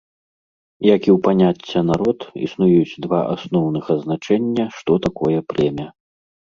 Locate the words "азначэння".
3.99-4.63